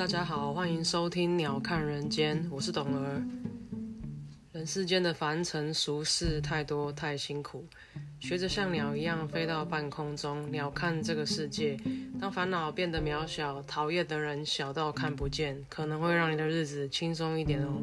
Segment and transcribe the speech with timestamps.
[0.00, 3.22] 大家好，欢迎收听《鸟看人间》，我是董儿。
[4.50, 7.66] 人世间的凡尘俗事太多太辛苦，
[8.18, 11.76] 学着像鸟一样飞到半空中，鸟看这个世界。
[12.18, 17.82] 当烦恼变得渺小，讨厌的人小到看不见，可能会让你的日子轻松一点哦。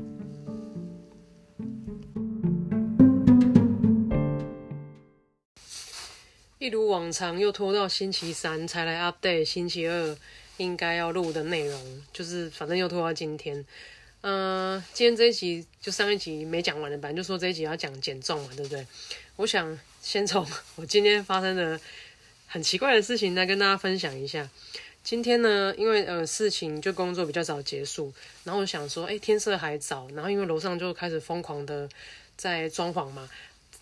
[6.58, 10.18] 一如往常，又拖到星期三才来 update 星期二
[10.58, 13.66] 应该要录的内容，就是反正又拖到今天。
[14.22, 18.86] 嗯，今天这一集就上一集没讲完的，反正就说这一集要讲减重嘛，对不对？
[19.36, 21.80] 我想先从我今天发生的
[22.48, 24.50] 很奇怪的事情来跟大家分享一下。
[25.04, 28.12] 今天呢，因为呃事情就工作比较早结束，
[28.44, 31.88] 然后我想说，哎，天色还早，然后因为楼上就开始疯狂的
[32.36, 33.30] 在装潢嘛。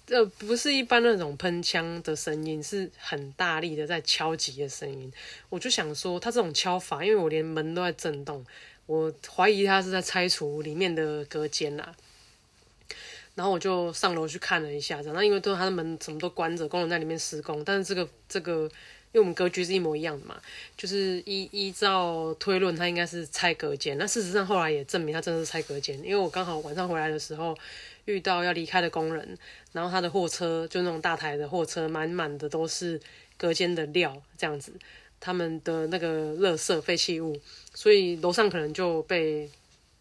[0.07, 5.11] 这不是一般那种喷枪的声音，是很大力的在敲击的声音。
[5.49, 8.45] 我就想说，他这种敲法，因为我连门都在震动，
[8.85, 11.95] 我怀疑他是在拆除里面的隔间啦。
[13.33, 17.63] 然后我就上楼去看了一下，然后因为都他的门什么都关着，工人在里面施工。
[17.63, 18.61] 但是这个这个，
[19.11, 20.39] 因为我们格局是一模一样的嘛，
[20.77, 23.97] 就是依依照推论，他应该是拆隔间。
[23.97, 27.57] 那事实上后来也证明他真的是拆隔间，因为我刚好晚上回来的时候。
[28.05, 29.37] 遇到要离开的工人，
[29.71, 33.01] 然后他的货车就那种大台的货车，满满的都是
[33.35, 34.71] 隔间的料，这样子，
[35.19, 37.39] 他们的那个垃圾废弃物，
[37.73, 39.49] 所以楼上可能就被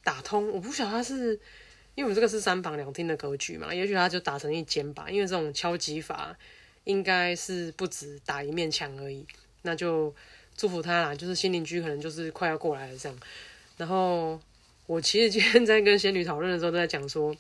[0.03, 0.51] 打通。
[0.51, 1.33] 我不晓得他是，
[1.95, 5.09] 因为我们这个是三房两厅的格局嘛，也许他就打成一间吧。
[5.09, 6.37] 因为这种敲击法
[6.85, 9.27] 应该是不止打一面墙而已。
[9.63, 10.15] 那就
[10.55, 13.19] 祝福他啦，就是新邻居可能就是快要过来了这样。
[13.79, 14.39] 然后
[14.87, 17.35] 我其实今天在跟仙女讨论的时候，都在讲说。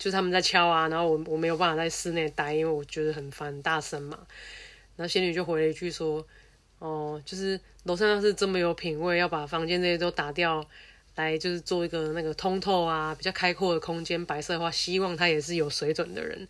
[0.00, 4.18] 就是他们在敲啊，然后我我没有办法在室内待，因为我觉得很烦，大声嘛。
[4.96, 6.26] 然后仙女就回了一句说
[6.80, 10.66] ：“哦，就是楼上要是这么有品味，要把房间这些都打掉，
[11.16, 16.48] 来就是做一个那个通透啊，比较开阔的空间，白色的话，希望他也是有水准的人。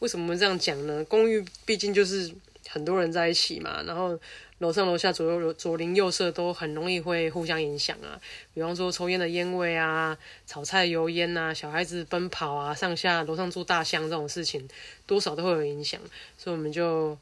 [0.00, 1.02] 为什么这样讲呢？
[1.06, 2.30] 公寓毕竟就是
[2.70, 4.18] 很多人在一起嘛，然后。”
[4.60, 8.20] 楼上楼下左右左邻右舍都很容易会互相影响啊，
[8.52, 10.14] 比方说抽烟的烟味啊，
[10.46, 14.68] 炒菜油烟呐，小孩子奔跑啊，上下楼上住大象这种事情，
[15.06, 15.98] 多少都会有影响。
[16.36, 17.16] 所以我们就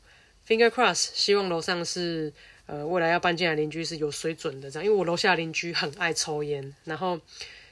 [0.49, 2.33] finger cross，希望楼上是
[2.67, 7.21] 呃未来要搬进来邻居是有水准的这样，因为我楼下邻居很爱抽烟，然后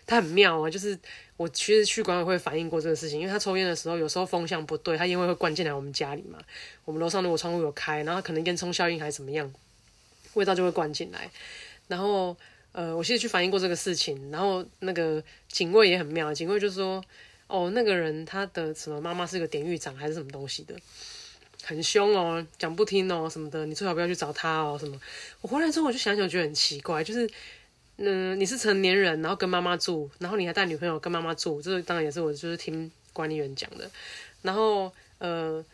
[0.07, 0.99] 他很妙啊，就是。
[1.39, 6.39] 我其实去管委会反映过这个事情，因为他抽烟的时候，有时候风向不对，他烟味会灌进来我们家里嘛。
[6.87, 9.53] 我们楼上如果窗户有开，然后可能烟囱效应还是怎么样，
[10.33, 11.31] 味道就会灌进来。
[11.89, 12.35] 然后，
[12.73, 17.05] 呃，我其实去反映过这个事情，然后那个警卫也很妙，警卫就说
[17.49, 20.75] ：“哦，那个人他的什么妈妈是个典狱长还是什么东西的，
[21.65, 24.99] 很凶哦，讲不听哦什么的，你最好不要去找他哦什么。”
[25.43, 27.29] 我回来之后我就想想，觉得很奇怪，就是。
[27.99, 33.91] 嗯，你是成年人，然后跟妈妈住，然后你还带女朋友跟妈妈住，这当然也是我就是听管理员讲的。
[34.43, 35.65] 然后呃，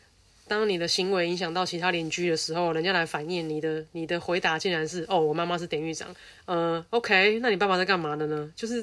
[0.46, 6.14] 当你的行为影响到其他邻居的时候，人家来反映你的，你的回答竟然是哦，我妈妈是典狱长。
[6.44, 8.52] 呃，OK，那你爸爸在干嘛的呢？
[8.54, 8.80] 就是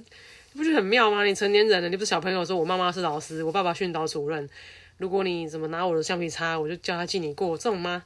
[0.51, 1.23] 你不觉得很妙吗？
[1.23, 4.49] 你成年人了，你不是小朋友，说我妈妈是老师，我爸爸训导主任。
[4.97, 8.03] 如果你怎么拿我的橡皮擦，我就叫他记你过，这种吗？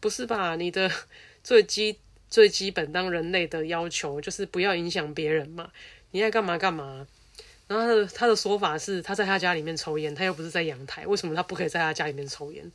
[0.00, 0.56] 不是吧？
[0.56, 0.90] 你的
[1.44, 1.98] 最基。
[2.34, 5.70] 最基本当人类的要求就是不要影响别人嘛，
[6.10, 7.06] 你爱干嘛干嘛。
[7.68, 12.72] 然后他的他的说法是他在他家里面抽烟，他又不是在阳台，为什么他不可以在他家里面抽烟？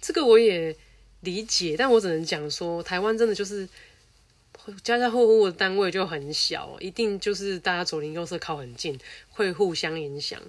[0.00, 0.74] 这个我也
[1.20, 3.68] 理解，但我只能讲说，台湾真的就是
[4.82, 8.98] 家家户户的单位就很小，一定就是大家左邻右舍靠很近，
[9.28, 10.40] 会互相影响。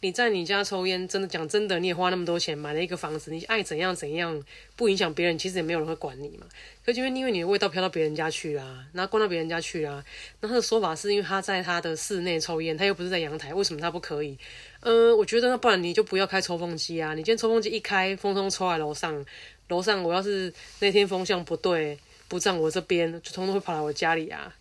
[0.00, 4.40] 你在你家抽烟，真的讲真的，你也花那么多钱买了一个房子，你爱怎样怎样，
[4.76, 6.46] 不影响别人，其实也没有人会管你嘛。
[6.84, 10.04] 可是因为因为你的味道飘到别人家去啦，然后关到别人家去啦，
[10.40, 14.38] 那他的说法是因为他在他的室内抽烟，他又不是在阳台，为什么他不可以？
[14.78, 17.14] 呃，我觉得那不然你就不要开抽风机啊！
[17.14, 19.26] 你今天抽风机一开，风通抽来楼上，
[19.66, 24.54] 楼上我要是那天风向不对，不站我这边，就通通会跑来我家里啊。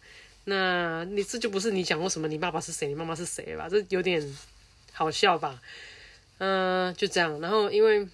[0.45, 2.27] 那你这就不是你讲过什么？
[2.27, 2.87] 你爸爸是谁？
[2.87, 3.69] 你妈妈是谁吧？
[3.69, 4.35] 这有点。
[4.97, 5.61] 好笑吧，
[6.39, 7.39] 嗯，就这样。
[7.39, 8.07] 然后因为，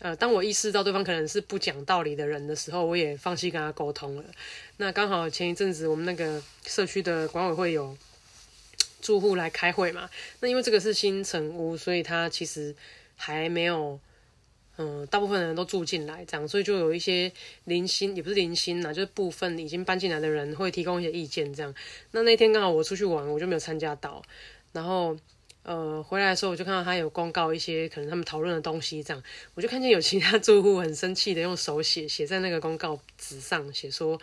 [0.00, 4.24] 呃，当我意识到对方可能是不讲道理的人的时候，我也放弃跟他沟通了。
[4.76, 7.96] 那刚好前一阵子我们那个社区的管委会有
[9.00, 10.10] 住户来开会嘛，
[10.40, 12.76] 那因为这个是新城屋，所以他其实
[13.16, 13.98] 还没有，
[14.76, 17.32] 嗯，大部分人都住进来，这样，所以就有一些
[17.64, 21.74] 零星，也不是零星呐，就是部分已经搬进来的人会提供一些意见，这样。
[22.10, 24.22] 那那天刚好我出去玩，我就没有参加到，
[24.72, 25.16] 然后。
[25.64, 29.22] 呃，回来的时候我就看到他有公告一些可能他们讨论的东西，这样
[29.54, 34.20] 我就看见有其他住户很生气的用手写写在那个公告纸上，写说，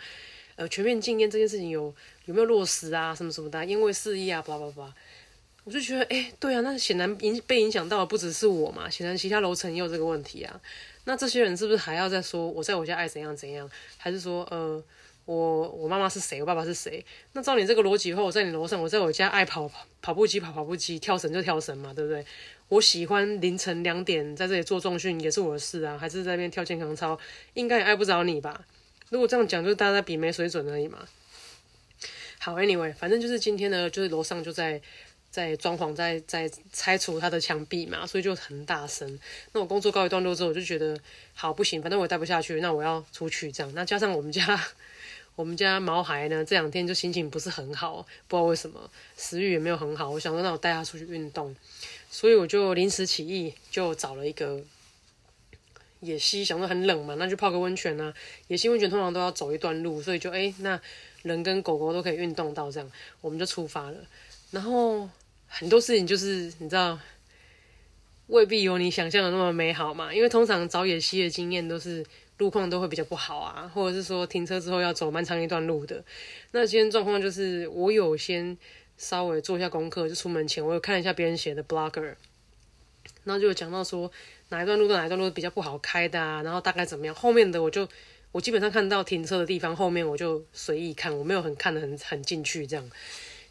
[0.56, 1.94] 呃全面禁烟这件事情有
[2.26, 4.94] 有没有落实啊，什么什么的，因为肆意啊，叭叭叭。
[5.64, 10.60] 我就觉得，哎，对啊，那显然影被影响到的不只是我嘛，显然其他楼层也有这个问题啊。
[11.04, 14.82] 那这些人是不是还要再说我在我家爱怎样怎样，还是说，呃，
[15.32, 17.04] 我我妈妈是谁，我爸爸是谁？
[17.34, 19.70] 那照你这个逻辑的话，我在你楼上，我在我家爱跑
[20.02, 22.26] 跑步机跑跑步机，跳绳就跳绳嘛，对不对？
[22.68, 27.16] 我喜欢凌晨两点在这里做重训也是我的事啊，还是在那边跳健康操，
[27.54, 28.64] 应该也碍不着你吧？
[29.10, 31.06] 如果这样讲，就是大家比没水准而已嘛。
[32.38, 34.82] 好，Anyway，反正就是今天呢，就是楼上就在。
[35.30, 39.16] 在装潢，在在拆除他的墙壁嘛，所以就很大声。
[39.52, 40.98] 那我工作告一段落之后，我就觉得
[41.34, 43.72] 好不行，反正我待不下去，那我要出去这样。
[43.72, 44.60] 那加上我们家
[45.40, 50.10] 我们家毛孩呢，这两天就心情不是很好，不知道为什么，食欲也没有很好。
[50.10, 51.56] 我想说，那我带他出去运动，
[52.10, 54.60] 所以我就临时起意，就找了一个
[56.00, 58.12] 野溪，想说很冷嘛，那就泡个温泉啊。
[58.48, 60.78] 野溪温泉通常都要走一段路，所以就哎，那
[61.22, 63.96] 人跟狗狗都可以运动到这样，我们就出发了。
[64.50, 65.08] 然后。
[65.52, 66.96] 很多事情就是你知道，
[68.28, 70.14] 未必有你想象的那么美好嘛。
[70.14, 72.06] 因为通常找野溪的经验都是
[72.40, 76.02] 路况都会比较不好啊，或者是说停车之后要走蛮长一段路的。
[76.52, 78.56] 那今天状况就是我有先
[78.96, 82.14] 稍微做一下功课，就出门前我有看一下别人写的 blogger，
[83.24, 84.10] 然后就有讲到说
[84.48, 87.14] 哪一段路跟哪一段路比较不好开的啊，然后大概怎么样。
[87.14, 87.86] 后面的我就
[88.32, 92.90] 我基本上看到停车的地方，后面我就随意看，我没有很看的很很进去这样。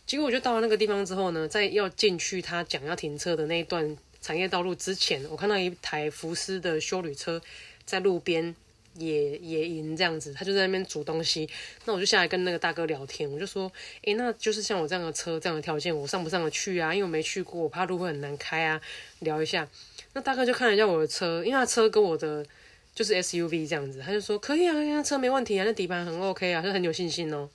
[0.07, 7.39] 结果我就到了那个地方之后呢，在要进去他讲要停车的那一段产业道路之前，我看到一台福斯的修旅车
[7.85, 8.55] 在路边
[8.95, 11.49] 野野营这样子，他就在那边煮东西。
[11.85, 13.71] 那我就下来跟那个大哥聊天，我就说
[14.03, 16.93] ：“诶，那就是像我这样的车这样的条件，我上不上得去啊？
[16.93, 18.81] 因为我没去过，我怕路会很难开啊。”
[19.19, 19.67] 聊一下，
[20.13, 22.45] 那大哥就看了一下我的车，因为他车跟我的
[22.93, 27.49] 就是 SUV 这样子，他就说：“可以啊，那车没问题啊，那底盘很 OK 啊，就很有信心哦。”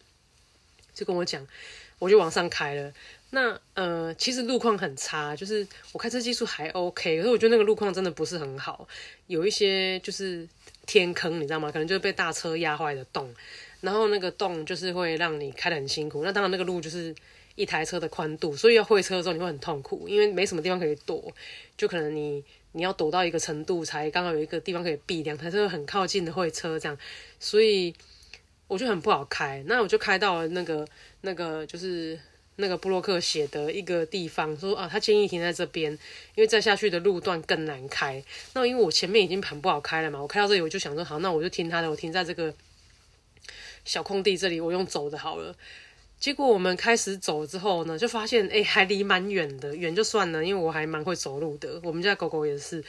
[0.94, 1.46] 就跟我讲。
[2.00, 2.92] 我就往上开了，
[3.30, 8.86] 那呃，其实路况很差，就是我开车技术还 OK，可是我觉得那个路况真的不是很好，
[9.28, 10.46] 有一些就是
[10.86, 11.70] 天坑，你知道吗？
[11.70, 13.34] 可能就是被大车压坏的洞，
[13.80, 16.22] 然后那个洞就是会让你开得很辛苦。
[16.24, 17.14] 那当然那个路就是
[17.54, 21.32] 一台车的宽度，所以要会车的时候你会很痛苦，因为没什么地方可以躲，
[21.76, 26.98] 就可能你你要躲到一个程度才刚好有一个地方可以避，两台车很靠近的会车这样，
[27.38, 27.94] 所以。
[28.66, 30.88] 我就很不好开，那我就开到了那个
[31.20, 32.18] 那个就是
[32.56, 35.90] 那个布洛克写的一个地方，说啊，他建议停在这边，
[36.34, 38.22] 因为再下去的路段更难开。
[38.52, 42.54] 那因为我前面已经很不好开了嘛，我开到这里我就想说，好，那我就听他的，我停在这个
[43.84, 45.54] 小空地这里，我用走的好了。
[46.20, 51.80] 结果我们开始走之后呢，就发现哎，还离蛮远的，远就算了，因为我还蛮会走路的。
[51.82, 52.82] 我们家狗狗也是，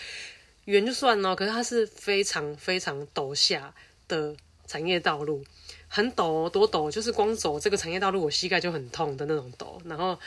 [0.66, 3.74] 远就算了，可是它是非常非常陡下
[4.08, 4.36] 的
[4.68, 5.44] 产业道路。
[5.88, 9.80] 很陡，多陡，就是光走这个产业道路，我膝盖就很痛的那种陡。
[9.86, 10.20] 然后，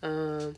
[0.00, 0.54] 嗯，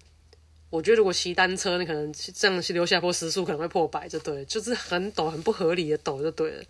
[0.69, 6.65] 我觉得如果骑单车，你可能这样去留下坡，时速可能会破百，就对，就是很陡，很不合理的陡，就对了。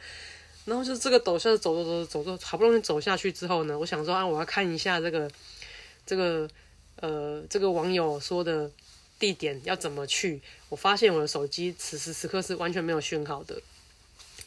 [0.67, 5.31] 然后就是这个陡下走走走走走，好不容易走下去之后呢，我想说啊，我要看一下这个
[6.05, 6.47] 这个
[6.97, 8.71] 呃这个网友说的
[9.19, 10.43] 地点要怎么去。
[10.69, 13.59] 我发现我的手机此时此刻是完全没有讯号的，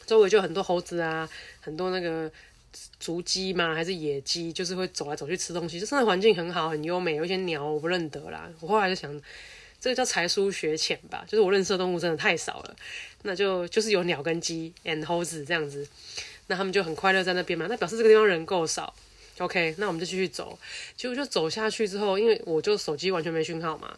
[0.06, 1.28] 周围就很多猴子啊，
[1.60, 2.30] 很多那个。
[2.98, 3.74] 竹鸡吗？
[3.74, 4.52] 还是野鸡？
[4.52, 7.16] 就是会走来走去吃东西，就生态环境很好，很优美。
[7.16, 8.50] 有一些鸟我不认得啦。
[8.60, 9.20] 我后来就想，
[9.80, 12.76] 这个叫才疏学浅吧， 就是我认识的动物真的太少了。
[13.22, 15.86] 那就就是有鸟跟鸡，and 猴子这样子，
[16.46, 17.66] 那他们就很快乐在那边嘛。
[17.68, 18.94] 那表示这个地方人够少。
[19.38, 20.58] OK，那我们就继续走。
[20.96, 23.96] 结果就走下去之后，因为我就手机完全没讯号嘛，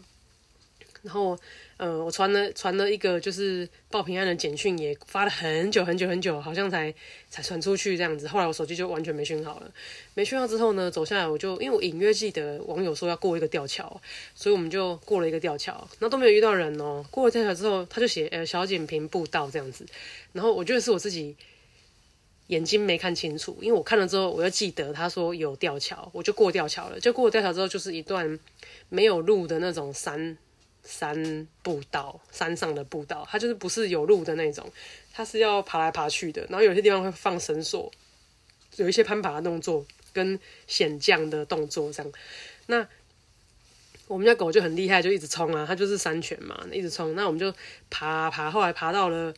[1.03, 1.39] 然后。
[1.77, 6.95] 呃，我传了传了一个就是报平安的简讯，也发了很久很久很久，好像才
[7.29, 8.29] 才传出去这样子。
[8.29, 9.71] 后来我手机就完全没讯号了，
[10.15, 14.01] 没讯号之后呢，走下来我就因为我隐约记得网友说要过一个吊桥，
[14.37, 17.05] 所以我们就过了一个吊桥，然后都没有遇到人哦。
[17.11, 19.85] 过了吊桥之后，他就写呃小简平步道这样子，
[20.33, 21.35] 然后我觉得是我自己
[22.47, 27.01] 眼睛没看清楚，因为我看了之后，我又记得他说有吊桥，我就过吊桥了。
[27.01, 28.39] 就过了吊桥之后，就是一段
[28.89, 30.39] 没有路的那种山。
[30.85, 34.71] 山步道，山上的步道，它就是不是有路的那种，
[35.13, 36.43] 它是要爬来爬去的。
[36.49, 37.91] 然后有些地方会放绳索，
[38.77, 42.13] 有一些攀爬的动作跟险降的动作这样。
[42.67, 42.87] 那
[44.07, 47.15] 我们家狗就很厉害，就一直冲啊，它就是山犬嘛，一直冲。
[47.15, 47.53] 那我们就
[47.91, 49.35] 爬爬，后来爬到了。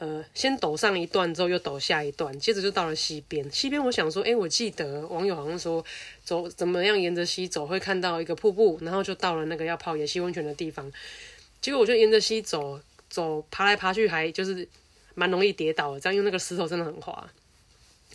[0.00, 3.50] 呃，先抖上一段之后又抖下一段，接着就到了西边。
[3.50, 5.84] 西边我想说，哎，我记得网友好像说
[6.24, 10.88] 走怎么样沿着溪走会看到一个瀑布，然后就到了那个要泡野溪温泉的地方。
[11.60, 14.68] 结果我就沿着溪走，走爬来爬去还就是
[15.16, 17.28] 蛮容易跌倒的，这样因为那个石头真的很滑。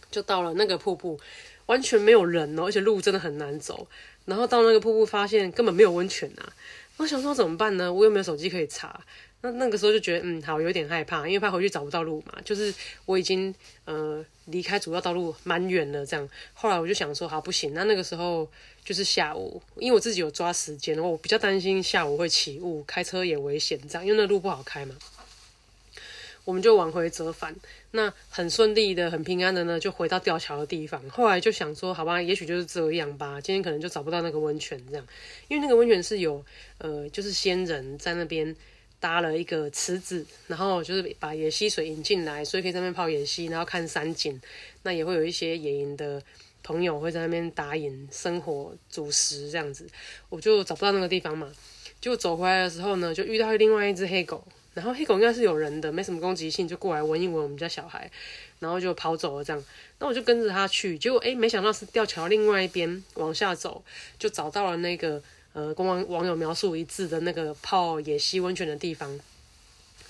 [0.09, 1.19] 就到了那个瀑布，
[1.65, 3.85] 完全没有人哦，而且路真的很难走。
[4.23, 6.47] 然后到那个瀑布，发现根本没有温泉啊！
[6.95, 7.91] 我想说怎么办呢？
[7.91, 9.01] 我又没有手机可以查。
[9.45, 12.33] 那那个时候就觉得，嗯，好，有点害怕，因为怕回去找不到路嘛。
[12.45, 12.73] 就是
[13.05, 16.27] 我已经呃离开主要道路蛮远了，这样。
[16.53, 17.73] 后来我就想说，好，不行。
[17.73, 18.49] 那那个时候
[18.85, 24.95] 就是下午，因为我自己有抓时间，我比较担心下午会起雾，开车也危险，这样，因为那路不好开嘛。
[26.45, 27.53] 我们就往回折返，
[27.91, 31.01] 那很顺利的、很平安的呢，就回到吊桥的地方。
[31.09, 33.41] 后来就想说，好吧，也许就是这样吧。
[33.41, 35.05] 今天可能就找不到那个温泉，这样，
[35.49, 36.45] 因为那个温泉是有
[36.77, 38.53] 呃，就是仙人在那边
[39.03, 44.39] 搭了一个池子，然后就是把野溪水引进来，所以可以在那边泡野溪，然后看山景。
[44.83, 46.23] 那也会有一些野营的
[46.63, 49.85] 朋友会在那边打野、生火、煮食这样子。
[50.29, 51.51] 我就找不到那个地方嘛，
[51.99, 54.41] 就走回来的时候呢，就遇到另外一只黑狗。
[54.73, 58.09] 然后黑狗应该是有人的，没什么攻击性，就过来闻一闻我们家小孩，
[58.59, 59.63] 然后就跑走了这样。
[59.99, 63.83] 那我就跟着他去，结果哎，没想到是吊桥另外一边往下走，
[64.17, 65.21] 就找到了那个
[65.53, 69.19] 呃跟网网友描述一致的那个泡野溪温泉的地方。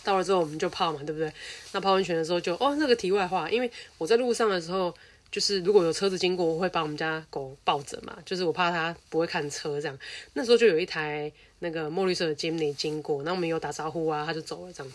[0.04, 1.32] 到了之后我们就泡嘛，对不对？
[1.72, 4.94] 那泡温泉的时候就哦，那个题外话，因为我在路上的时候。
[5.34, 10.00] 就是如果有车子经过，我会把我们家狗抱着嘛，就是我怕它不会看车这样。
[10.34, 14.94] 那时候就有一台那个墨绿色的 Jimny 经过，那我们有打招呼啊，它就走了这样。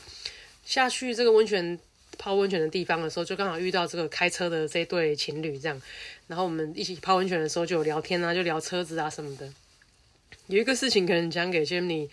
[0.64, 1.76] 下去这个温泉
[2.18, 5.82] 泡温泉的地方的时候，就刚好遇到这个开车的这对情侣这样。
[6.28, 9.52] 然后我们一起泡温泉的时候就有聊天啊，就聊车子啊什么的。
[10.46, 12.08] 有一个事情可能讲给 Jimmy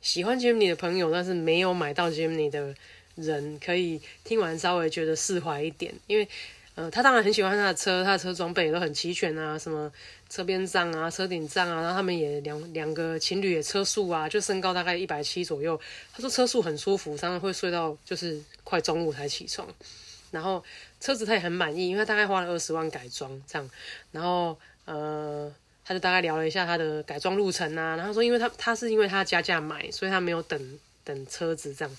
[0.00, 2.74] 喜欢 Jimmy 的朋友，但是没有买到 Jimmy 的
[3.14, 6.28] 人，可以听完稍微觉得释怀一点，因为。
[6.76, 9.90] 呃，他当然很喜欢他的车，他的车装备都很齐全啊，什么
[10.28, 15.80] 车边帐啊、车顶帐啊，然后他们也两两个情侣也车速啊，就身高大概一百七左右。
[16.12, 19.66] 他说车速很舒服，常常会睡到就是快中午才起床。
[20.30, 20.62] 然后
[21.00, 23.70] 车子他也很满意，因为他大概花了二十万改装这样。
[24.12, 25.50] 然后呃，
[25.88, 31.96] 他就大概聊了一下他的改装路程啊，然后说因为他他是因为他加价买，所以他没有等等车子这样。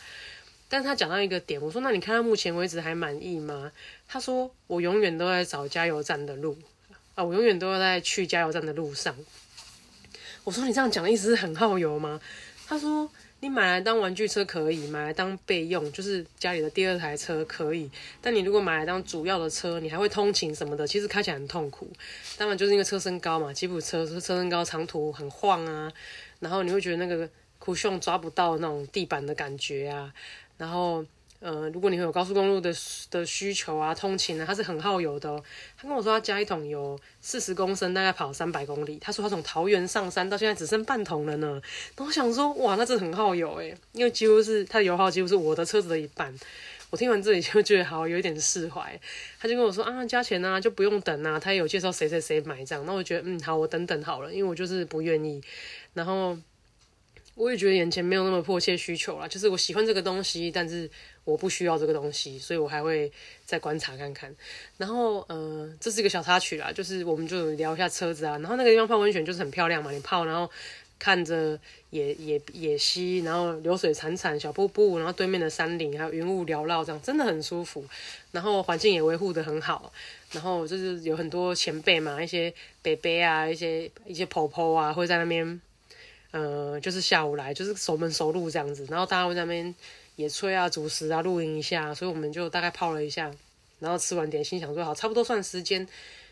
[0.68, 3.72] 但是他讲到一个点，我说那你看到目前为止还满意吗？
[4.06, 6.58] 他说我永远都在找加油站的路
[7.16, 9.16] 啊，我永远都在去加油站的路上。
[10.44, 12.20] 我说你这样讲的意思是很耗油吗？
[12.68, 17.90] 他说你买来当玩具车可以，买来当备用，就是家里的第二台车可以。
[18.20, 21.88] 但你如果买来当主要的车，你还会通勤什么的，其实开起来很痛苦。
[22.36, 25.92] 当然就是因为车身高嘛，吉普车车身高，长途很晃啊，
[26.40, 27.30] 然后你会觉得那个
[27.64, 30.12] cushion 抓不到那种地板的感觉啊。
[30.58, 31.06] 然后，
[31.40, 32.74] 呃，如果你有高速公路的
[33.12, 35.44] 的需求啊，通勤啊，它是很耗油的哦。
[35.78, 38.98] 他跟我说，他加一桶油四十公升，大概跑三百公里。
[39.00, 41.62] 他说他从桃园上山到现在只剩半桶了呢。
[41.96, 46.34] 那我想说，哇，那真的很耗油诶，因为几乎是他的油耗几乎是我的车子的一半。
[46.90, 49.00] 我听完这里就觉得好有一点释怀。
[49.40, 51.40] 他就跟我说啊，加钱啊，就不用等啊。
[51.40, 55.40] 他也有介绍谁谁谁买这样，那我觉得嗯好，我等等好了，因为我就是不愿意。
[55.94, 56.36] 然后。
[57.36, 60.90] 我也觉得眼前没有那么迫切需求啦，就是我喜欢这个东西，但是
[61.28, 63.12] 我不需要这个东西，所以我还会
[63.46, 64.34] 再观察看看。
[64.78, 68.38] 然后，呃，这是一个小插曲啦，就是我们就聊一下车子啊。
[68.38, 70.50] 然后那个地方泡温泉就是很漂亮嘛，你泡，然后
[70.98, 77.84] 看着野野野溪，然后流水潺潺，小瀑布，然后对面的山林，还有云雾缭绕，这样真的很舒服。
[78.32, 79.92] 然后环境也维护的很好，
[80.32, 85.60] 然后就是有很多前辈嘛，一些伯伯啊，一些一些婆婆啊，会在那边。
[86.32, 89.74] 呃，就是下午来，就是熟门熟路这样子，然后大家会在那边
[90.18, 93.32] 野炊啊、煮食啊、露营一下，所以我们就大概泡了一下，
[93.80, 95.88] 然后吃完点心，想说好，差不多算时间，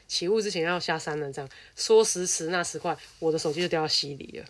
[0.08, 4.46] 起雾之前要下山了，这样说时迟那时快，我的手机就掉到溪里了。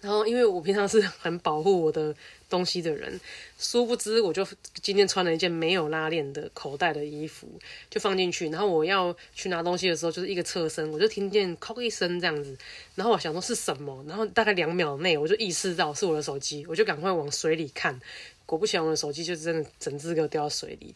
[0.00, 2.14] 然后，因为我平常是很保护我的
[2.48, 3.20] 东西的人，
[3.58, 4.46] 殊不知我就
[4.80, 7.46] 今天穿了一件没有拉链的口袋的衣服，
[7.90, 8.48] 就放进去。
[8.48, 12.56] 然后我要去拿东西的时候，就是一个侧身，我就听见“叩”一声这样子。
[12.94, 18.00] 然后我想说是什么，然后大概两秒内我就意识到是我的手机，我就赶快往水里看。
[18.46, 20.94] 果不其然，我的手机就真的整只给我掉到水里。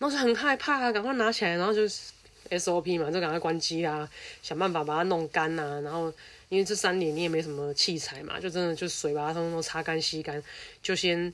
[0.00, 1.82] 然后就很害怕，赶快拿起来，然后就
[2.50, 4.10] SOP 嘛，就赶快关机啊，
[4.42, 6.12] 想办法把它弄干啊，然后。
[6.52, 10.42] 因为这三年你也没什么器材嘛，就真的就水把它通通擦干吸干，
[10.82, 11.32] 就先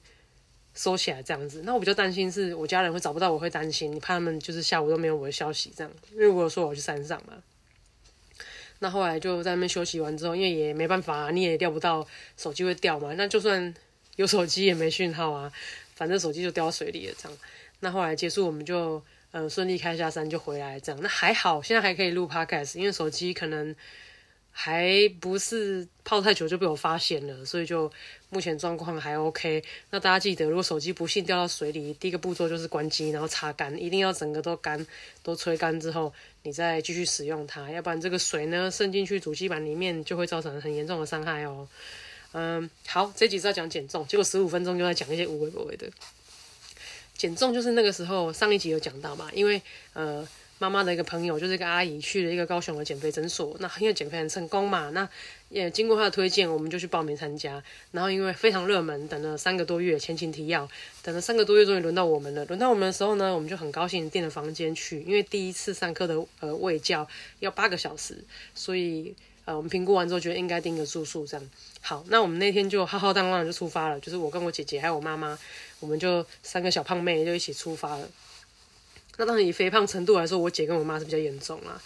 [0.77, 1.63] 收起来这样子。
[1.65, 5.93] 那我比较担心是我家人会找不到，我会担心，你怕他们就是下午都没有我的消息这样。
[6.13, 7.33] 因为我有说我去山上嘛，
[8.79, 12.07] 那后来就在那边休息完之后，因为也没办法，你也钓不到，
[12.37, 13.13] 手机会掉嘛。
[13.15, 13.75] 那就算
[14.15, 15.53] 有手机也没讯号啊，
[15.97, 17.37] 反正手机就掉水里了这样。
[17.81, 21.03] 那后来结束，我们就嗯顺利开下山就回来这样。
[21.03, 23.75] 那还好，现在还可以录 podcast，因为手机可能。
[24.61, 27.89] 还不是泡太久就被我发现了，所以就
[28.29, 29.63] 目前状况还 OK。
[29.91, 34.85] 那大家记得，如果手机不幸掉到水里，第一个步骤就是关机，然后擦干，一定要整个都干，
[35.23, 36.13] 都吹干之后，
[36.43, 41.69] 你再继续使用它，要不然这个水呢渗进去主机板里面，就会造成很严重的伤害哦。
[42.33, 45.89] 嗯，好，这集是要讲减重，结果十五分钟就在讲一些无微不微的。
[47.17, 49.63] 减重就是那个时候上一集有讲到嘛，因为
[49.93, 50.27] 呃。
[50.59, 53.57] 妈妈的一个朋友，就是一个阿姨，去了一个高雄的减肥诊所。
[53.61, 55.09] 那因为减肥很成功嘛，那
[55.49, 57.63] 也经过她的推荐，我们就去报名参加。
[57.93, 60.69] 然后因为非常热门，等了三个多月，前情提要，
[61.03, 62.45] 等了三个多月，终于轮到我们了。
[62.47, 68.17] 轮到我们的时候呢，我们就很高兴订了房间去，因为第一次上课的呃卫教要八个小时，
[68.55, 71.51] 所以呃我们评估完之后觉得应该订个住宿这样。
[71.81, 75.39] 好，那我们那天就浩浩荡荡就出发了，就是我跟我姐姐还有我妈妈，
[75.79, 78.09] 我们就三个小胖妹就一起出发了。
[79.19, 81.81] 那当然以肥胖程度来说，我姐跟我妈是比较严重啦。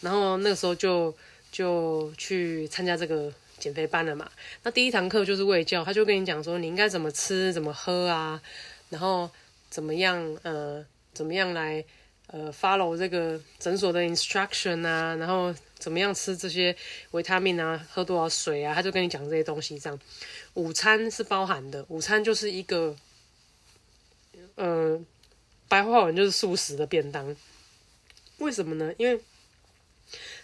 [0.00, 1.14] 然后那个时候就
[1.52, 4.30] 就去参加这个减肥班了嘛。
[4.62, 8.40] 那第一堂课就是喂教，他就跟你讲说你应该怎么吃、怎么喝啊，
[8.88, 9.30] 然后
[9.68, 10.82] 怎么样呃
[11.12, 11.84] 怎么样来
[12.28, 16.74] 呃 follow 这个诊所的 instruction 啊，然后怎么样吃这些
[17.10, 19.78] 维他命啊，喝多少水啊，他就跟你讲这些东西。
[19.78, 20.00] 这样
[20.54, 22.96] 午餐是包含的，午餐就是一个
[24.54, 24.98] 呃。
[25.70, 27.36] 白话文就是素食的便当，
[28.38, 28.92] 为什么呢？
[28.98, 29.20] 因为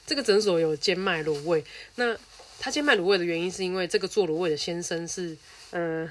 [0.07, 1.65] 这个诊所有兼卖卤味。
[1.97, 2.17] 那
[2.61, 5.37] 他兼卖卤味的原因，是因为这个做卤味的先生是，
[5.73, 6.09] 嗯，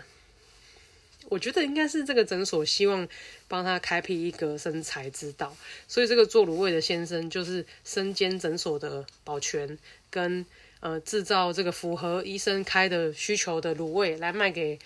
[1.29, 3.07] 我觉得应该是这个诊所希望
[3.48, 5.55] 帮他开辟一个生财之道，
[5.88, 9.79] 所以这个做卤味的先生就是身兼诊所的保全，
[10.10, 10.45] 跟
[10.81, 14.77] 呃制造这个符合医生开的需求的卤味来卖给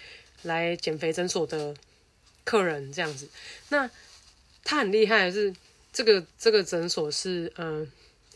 [0.43, 1.73] 来减肥诊所的
[2.43, 3.27] 客人这样子。
[3.69, 3.89] 那
[4.63, 5.53] 他很厉害的，是
[5.91, 7.89] 这个这个诊所是嗯，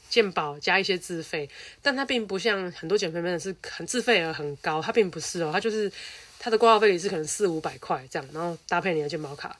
[0.09, 1.49] 健保加一些自费，
[1.81, 5.91] 但他并不像很多减肥门诊是很自费额很高，他并不是哦，他就是
[6.39, 9.57] 他的挂号费是可能四五百块这样，然后搭配你的健保卡。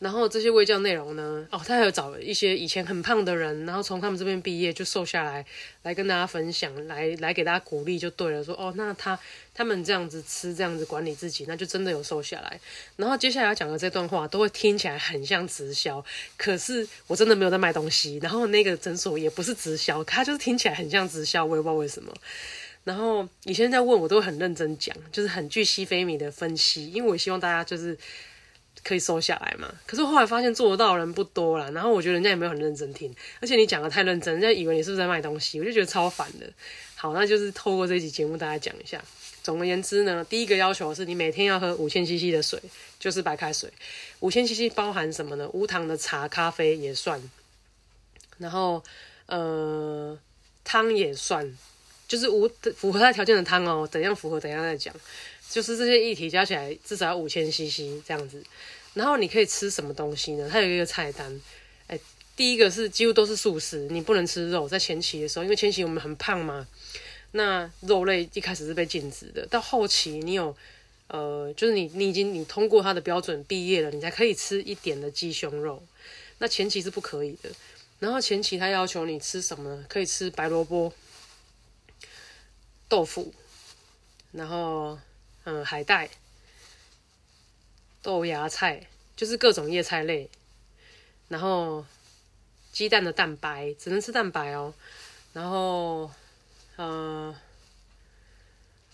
[0.00, 1.46] 然后这些微教内容呢？
[1.50, 5.46] 哦，他还有找一些以前很胖的人，然后从他们这边毕业就瘦下来，
[5.82, 8.44] 来跟大家分享，来来给大家鼓励就对了。
[8.44, 9.18] 说哦，那他
[9.54, 12.60] 他们这样子吃，这样子管理自己，那就真的有瘦下来。
[12.96, 16.04] 然后接下来要讲的这段话，都会听起来很像直销，
[16.36, 18.18] 可是我真的没有在卖东西。
[18.20, 22.12] 然后那个诊所也不是直销，他就是听起来很像直销，我也不知道为什么。
[22.82, 27.96] 然后以前在问我，都会很认真讲，就是很具西非米的分析，因为我希望大家就是。
[28.82, 29.72] 可以收下来嘛？
[29.86, 31.70] 可是后来发现做得到的人不多了。
[31.72, 36.50] 然后我觉得人家也没有很认真听，而且你讲的太认真，人家以为你是不是在卖东西，我就觉得超烦的。
[36.94, 39.02] 好，那就是透过这集节目，大家讲一下。
[39.42, 42.58] 总而言之呢，第一个要求是你每天要喝五千 CC 的水，
[42.98, 43.70] 就是白开水。
[44.20, 45.46] 五千 CC 包含什么呢？
[45.52, 47.22] 无糖的茶、咖啡也算，
[48.38, 48.82] 然后
[49.26, 50.18] 呃
[50.64, 51.58] 汤也算，
[52.08, 53.86] 就是无符合它条件的汤哦。
[53.86, 54.40] 怎样符合？
[54.40, 54.94] 等下再讲。
[55.54, 58.42] 就是这些议题加起来至少要五千 CC 这样子，
[58.94, 60.48] 然后你可以吃什么东西呢？
[60.50, 61.40] 它有一个菜单，
[61.86, 61.96] 哎，
[62.34, 64.68] 第一个是几乎都是素食，你不能吃肉。
[64.68, 66.66] 在前期的时候，因为前期我们很胖嘛，
[67.30, 69.46] 那肉类一开始是被禁止的。
[69.46, 70.56] 到后期你有，
[71.06, 75.80] 呃，就是你你已经你通过它的标准毕业了，你才可以吃一点的鸡胸肉。
[76.38, 77.48] 那前期是不可以的。
[78.00, 79.84] 然后前期他要求你吃什么？
[79.88, 80.92] 可以吃白萝卜、
[82.88, 83.32] 豆腐，
[84.32, 84.98] 然后。
[85.46, 86.08] 嗯，海带、
[88.00, 90.30] 豆芽菜，就是各种叶菜类。
[91.28, 91.84] 然后
[92.72, 94.72] 鸡蛋的蛋白只能吃蛋白哦。
[95.34, 96.10] 然后，
[96.76, 97.34] 呃，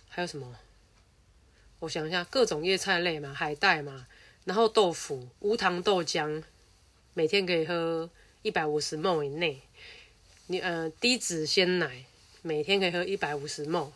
[0.09, 0.57] 还有什么？
[1.79, 4.09] 我想一下，各种叶菜类嘛，海带嘛。
[4.45, 6.43] 然后豆腐，无糖豆浆，
[7.15, 8.11] 每天可以喝
[8.43, 9.63] 一百五十 ml 以内。
[10.49, 12.05] 你呃，低脂鲜奶，
[12.43, 13.91] 每天可以喝一百五十 ml。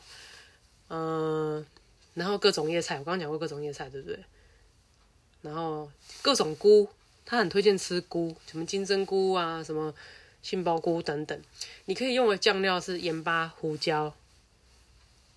[0.88, 1.66] 嗯。
[2.14, 4.18] 然后各种叶菜，我刚刚讲过各种叶菜，对不对？
[5.42, 5.90] 然后
[6.22, 6.88] 各种菇，
[7.26, 9.94] 他很推荐吃菇，什么金针菇啊，什么
[10.42, 11.38] 杏鲍菇等等。
[11.84, 14.14] 你可以用的酱料是盐巴、胡椒，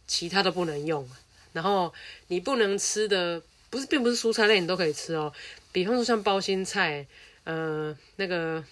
[0.05, 1.09] 其他的不能用。
[1.53, 1.93] 然后
[2.27, 5.33] 你不能吃的，不是并不是蔬菜类，你都可以吃哦。
[5.71, 7.05] 比方说像包心菜，
[7.43, 8.63] 呃，那个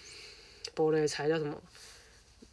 [0.74, 1.60] 菠萝菜叫什么？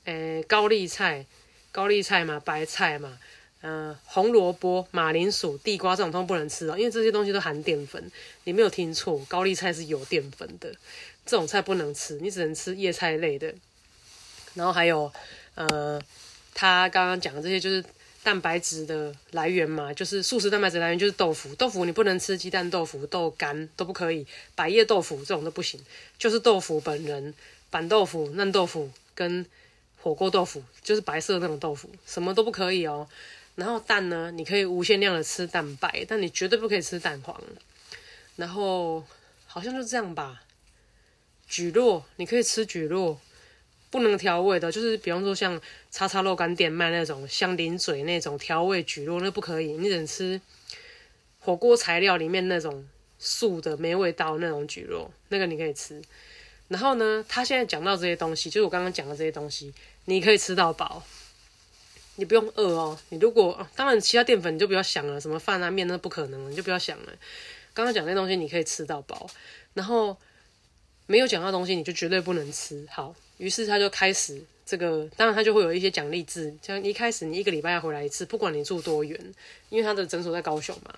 [0.06, 1.26] 诶，高丽菜，
[1.72, 3.18] 高丽菜嘛，白菜嘛。
[3.66, 8.12] 嗯，红萝卜、马铃薯、地瓜这种都不能吃哦，因为这些东西都含淀粉。
[8.44, 10.70] 你没有听错，高丽菜是有淀粉的，
[11.26, 13.54] 这种菜不能吃，你只能吃叶菜类的。
[14.54, 15.10] 然后还有，
[15.56, 15.98] 呃，
[16.54, 17.82] 他刚刚讲的这些就是
[18.22, 21.56] 蛋白质的来源嘛，就是素食蛋白质来源就是豆腐。
[21.56, 25.80] 豆腐你不能吃鸡蛋豆腐、豆干都不可以，百叶豆腐这种都不行，
[26.20, 27.34] 就是豆腐本人、
[27.70, 29.46] 板豆腐、嫩豆腐跟
[30.02, 33.08] 火锅豆腐，就是白色那种豆腐，什么都不可以哦。
[33.56, 37.40] 然后蛋呢，你可以无限量的吃蛋白，但你绝对不可以吃蛋黄。
[38.36, 39.04] 然后
[39.46, 40.42] 好像就这样吧。
[41.50, 43.16] 蒟蒻你可以吃蒟蒻，
[43.92, 45.62] 不能调味的，就是比方说像
[45.92, 50.42] 叉叉肉干店卖那种香菱嘴那种调味蒟蒻，那不可以，你只能吃
[51.40, 52.88] 火锅材料里面那种
[53.20, 56.02] 素的没味道那种蒟蒻，那个你可以吃。
[56.70, 59.72] 然后呢，他现在讲到这些东西，就是我刚刚讲的这些东西，
[60.06, 61.04] 你可以吃到饱。
[62.16, 63.00] 你不用饿哦。
[63.10, 67.14] 你如果当然其他淀粉你就不要想了，什么饭啊面那不可能，你就不要想了。
[67.74, 69.28] 刚刚讲那东西你可以吃到饱，
[69.74, 70.16] 然后
[71.08, 72.86] 没有讲到东西你就绝对不能吃。
[72.92, 79.20] 好，于是他就开始这个，当然他就会有一些奖励制，像一开始你一个礼拜要回来一次，不管你住多远，
[79.70, 80.94] 因为他的诊所在高雄嘛。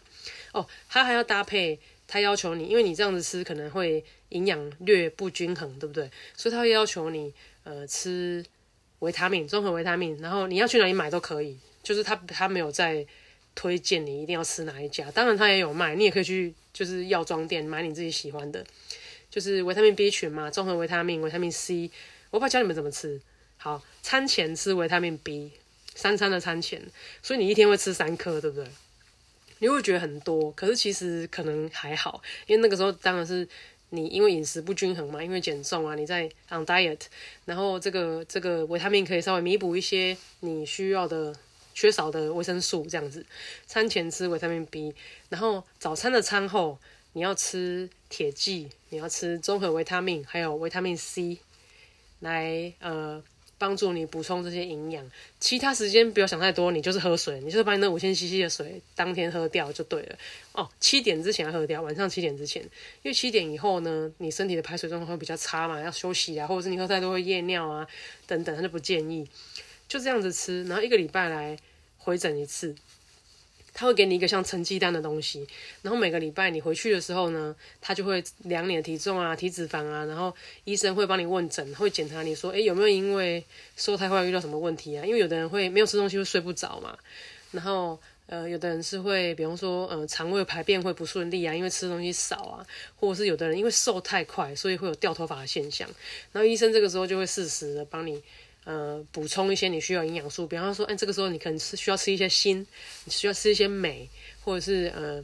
[0.51, 6.11] 哦，他还要搭配，他要求你，因为你这样子吃可能会营养略不均衡，对不对？
[6.35, 8.45] 所以他会要求你呃吃。
[8.99, 13.05] 维他命，综合维他命，然后你要去哪里买都可以，就是他他没有在
[13.53, 18.65] 推荐你一定要吃哪一家，当然他也有卖，你也可以去就是药妆店买你自己喜欢的，
[19.29, 21.91] 就是维他命 B 群嘛，综合维他命、维他命 C，
[22.31, 23.21] 我不教你们怎么吃。
[23.57, 25.51] 好，餐前吃维他命 B，
[25.93, 26.81] 三餐的餐前，
[27.21, 28.67] 所以你一天会吃三颗，对不对？
[29.59, 33.47] 你会觉得很多，可是其实可能还好，因为那个时候当然是。
[33.89, 36.99] 你因为饮食不均衡嘛，因为减重啊，你在 on diet，
[37.45, 41.33] 然后这个这个维他命可以稍微弥补一些你需要的
[41.73, 43.25] 缺少的维生素，这样子。
[43.65, 44.93] 餐前吃维他命 B，
[45.29, 46.77] 然后早餐的餐后
[47.13, 51.37] 你要吃铁剂，你要吃综合维他命，还有维他命 C，
[52.19, 53.23] 来呃。
[53.57, 60.17] 帮助你补充这些营养，其他时间不要想太多，你就是喝水，你就是把你那五千 CC 的水当天喝掉就对了。
[60.51, 62.61] 哦，七点之前要喝掉，晚上七点之前，
[63.01, 67.87] 因为七点以后呢，你身体的排水状况会比较差嘛，要休息啊，或者是你喝太多会夜尿啊
[68.27, 69.27] 等等，他就不建议。
[69.87, 71.57] 就这样子吃，然后一个礼拜来
[71.97, 72.75] 回诊一次。
[73.77, 75.45] 他会给你一个像成绩单的东西，
[75.81, 80.33] 然后每个礼拜你回去的时候呢，他就会量你的体重啊、体脂肪啊，然后
[80.63, 83.43] 医生会帮你问诊，会检查你说，诶有没有因为
[83.75, 85.05] 瘦太快遇到什么问题啊？
[85.05, 86.97] 因为有的人会没有吃东西会睡不着嘛，
[87.51, 95.85] 然后呃，有的人是会，比方说呃，肠胃排便会不顺利啊，因为吃东西少啊，或者是有的人因为瘦太快，所以会有掉头发的现象，
[96.31, 98.23] 然后医生这个时候就会适时的帮你。
[98.65, 102.65] 呃，补充一些你需要营养素，比方说，哎，这个时候你可能是需要吃一些锌，
[103.03, 104.09] 你需要吃一些镁，
[104.43, 105.23] 或者是呃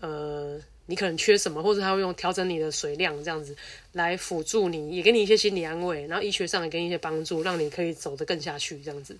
[0.00, 3.56] 呃，你可能缺什么，或者他会用调整你的水量这样子
[3.92, 9.16] 来辅助你，也给你一些心理安慰，然后医学上也给你一些帮助，让你可以走得更下去这样子。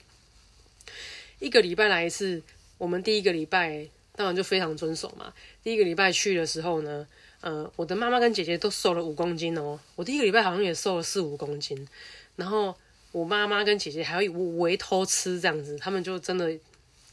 [1.39, 2.43] 一个礼拜来一次，
[2.79, 5.33] 我们第一个礼拜当然就非常遵守嘛。
[5.63, 7.07] 第一个礼拜去的时候呢，
[7.41, 11.87] 呃，我的妈妈跟姐姐都瘦了五公斤哦，我第一个礼拜好像也瘦了四五公斤，
[12.35, 12.75] 然后。
[13.13, 16.51] 我妈妈跟姐姐还要围偷吃这样子，他们就真的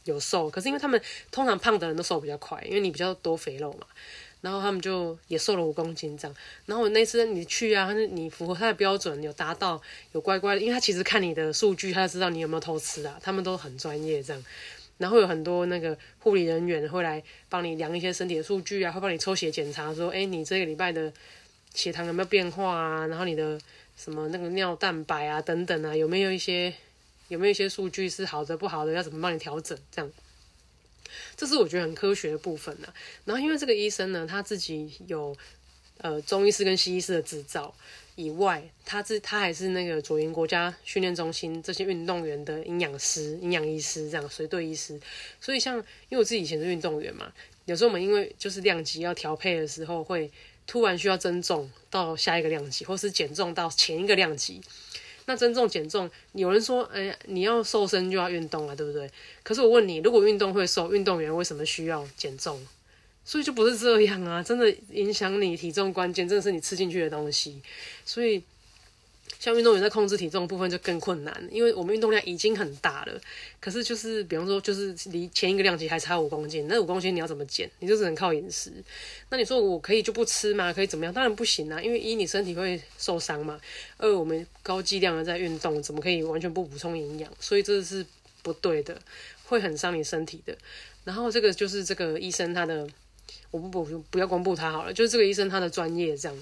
[0.04, 0.48] 有瘦。
[0.48, 3.86] 可是因为他们通常胖的人都瘦比较快，因为你比较多肥肉嘛。
[4.40, 6.34] 然后他们就也瘦了五公斤这样。
[6.64, 9.78] 然后我那次你去啊，你符合他的标准，有达到，
[10.12, 13.18] 有乖乖，因为他其实看你的数据，他知道你有没有偷吃啊。
[13.22, 14.42] 他们都很专业这样。
[14.96, 21.12] 然后有很多那个护理人员会来帮你量一些身体的数据啊，会帮你抽血检查，说，哎，你这个礼拜的
[21.74, 23.06] 血糖有没有变化啊？
[23.06, 23.60] 然后你的。
[23.96, 26.72] 什么那个尿蛋白啊等等啊，有没有一些
[27.28, 29.78] 有没有一些数据是好的不好的，要怎么帮你调整？
[29.92, 30.10] 这样，
[31.36, 32.88] 这是我觉得很科学的部分呢。
[33.24, 35.36] 然后因为这个医生呢，他自己有
[35.98, 37.74] 呃中医师跟西医师的执照
[38.16, 44.98] 以外，他自他还是那个左营国家训练中心这些运动员的营养师、营养医师这样随队医师。
[45.40, 45.76] 所以像
[46.08, 47.32] 因为我自己以前是运动员嘛，
[47.66, 50.30] 有时候我们因为就是量级要调配的时候会。
[50.70, 54.60] 突然需要增重到下一个量级，或是减重到前一个量级，
[55.26, 59.10] 那增重减重，有人说，哎，你要瘦身就要运动啊，对不对？
[59.42, 62.64] 可是我问你，如果运动会瘦，运动员为什么需要减重？
[63.24, 67.60] 所以就不是这样啊，真的影响你体重关键，真的是你吃进去的东西，
[68.04, 68.40] 所以。
[69.38, 73.20] 像运动员在控制体重部分就更困难，因为我们运动量已经很大了，
[73.58, 77.70] 可是就是比方说，就是离前一个量级还差五公斤，那五公斤你要怎么减？
[77.78, 78.72] 你就只能靠饮食。
[79.30, 80.72] 那你说我可以就不吃吗？
[80.72, 81.14] 可以怎么样？
[81.14, 83.58] 当然不行啊，因为一你身体会受伤嘛，
[83.96, 87.32] 二我们高剂量的在运动，怎么可以完全不补充营养？
[87.40, 88.04] 所以这是
[88.42, 89.00] 不对的，
[89.44, 90.56] 会很伤你身体的。
[91.04, 92.86] 然后这个就是这个医生他的，
[93.50, 96.38] 我不不不要公布他好了，就是这个医生他的专业这样。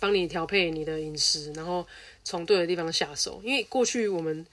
[0.00, 1.86] 帮你调配你的饮食，然后
[2.22, 3.40] 从对的地方下手。
[3.44, 4.44] 因为过去我们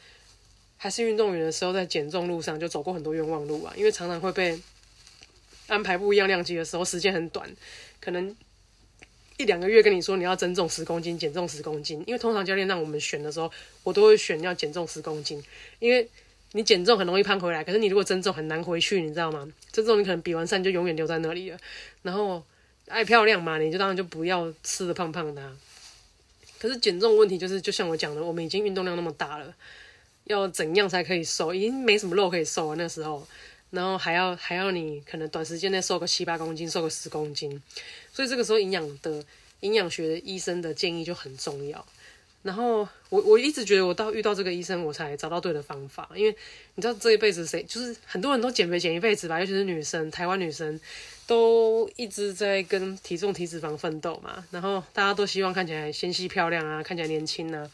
[0.77, 3.73] 还是运动员的时候，在减重路上就走过很多冤枉路啊。
[3.75, 4.59] 因为常常会被
[5.67, 7.49] 安排不一样量级的时候，时间很短，
[7.99, 8.35] 可能
[9.37, 13.51] 一两个月跟你说你要增重十公斤，减重十公斤，因为通常教练让我们选的时候，
[13.83, 15.43] 我都会选要减重十公斤，
[15.79, 16.07] 因为
[16.51, 19.47] 你减重很容易胖回来，可是你如果增重很难回去，你知道吗？
[19.71, 21.57] 增重你可能比完赛就永远留在那里了。
[22.01, 22.43] 然后
[22.91, 25.51] 爱漂亮嘛，你就当然就不要吃的胖胖的。
[26.59, 29.51] 可是减重问题就是，就像我讲的，我们已经运动量那么大了，
[30.25, 31.51] 要怎样才可以瘦？
[31.55, 33.27] 已经没什么肉可以瘦了那时候，
[33.71, 37.59] 然后还要还要你可能短时间内瘦个七八公斤，瘦个十公斤，
[38.13, 39.25] 所以这个时候营养的
[39.61, 41.83] 营养学的医生的建议就很重要。
[42.43, 46.35] 然后我我一直觉得我到遇到这个医生，我才找到对的方法，因为
[46.75, 50.79] 你知道这一辈子谁就是很多人都减肥减一辈子吧，尤其是女生，台湾女生。
[51.31, 57.71] 都一直在跟体重、体脂肪奋斗嘛，然后大家都希望看起来纤细漂亮啊，看起来年轻啊。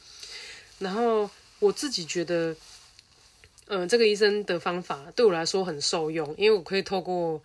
[0.78, 2.56] 然后我自己觉得，
[3.66, 7.42] 嗯，这个医生的方法对我来说很受用，因为我可以透过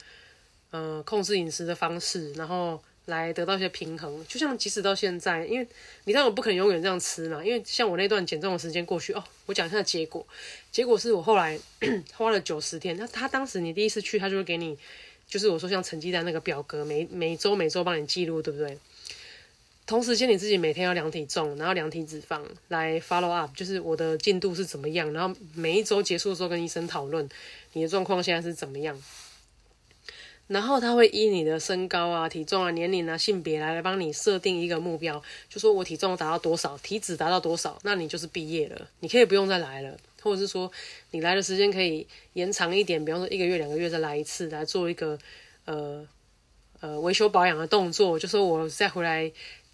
[0.71, 4.23] 呃控制饮食的方式，然后来得到一些平衡。
[4.29, 5.67] 就像即使到现在，因为
[6.05, 10.27] 你知道我不可能永远这样吃嘛，因为像我那段减重的时间过去哦，我讲一下结果，
[10.71, 11.59] 结果是我后来
[12.13, 14.77] 花了九十天，那他当时你第一次去，他就会给你。
[15.33, 18.77] 就是我说像成绩单那个表格，每每周每周帮你记录，对不对？
[19.87, 25.11] 同时间你自己每天要量体重，然后量体脂肪来 follow up，就是我的进度是怎么样。
[25.15, 27.27] 然后每一周结束的时候跟医生讨论
[27.73, 29.03] 你的状况现在是怎么样。
[30.49, 39.97] 然后他会依你的身高啊、体重啊、年龄啊、性别来来帮你设定一个目标，就说我体重达到多少，体脂达到多少，那你就是毕业了，你可以不用再来了。
[40.23, 40.71] 或者是说，
[41.11, 45.19] 你来的时间可以延长一点，比方说一个月、两个月再来一次，来做一个
[45.65, 46.07] 呃
[46.81, 48.19] 呃维修保养的动作。
[48.19, 49.31] 就说我再回来，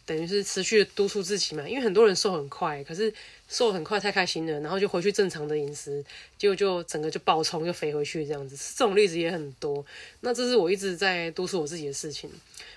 [0.06, 1.68] 等于是持续督促自己嘛。
[1.68, 3.12] 因为很多人瘦很快，可是
[3.46, 6.04] 瘦很快太开心了，然后就回去正常的饮食，
[6.38, 8.56] 结果就整个就爆冲，就肥回去这样子。
[8.56, 9.84] 这种例子也很多。
[10.20, 12.30] 那这是我一直在督促我自己的事情。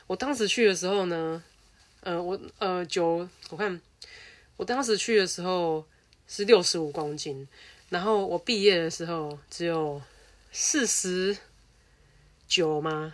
[0.07, 1.41] 我当时去的时候呢，
[2.01, 3.79] 呃，我呃九，我看
[4.57, 5.85] 我当时去的时候。
[6.33, 7.45] 是六十五公斤，
[7.89, 10.01] 然后我毕业的时候只有
[10.49, 11.37] 四十
[12.47, 13.13] 九吗？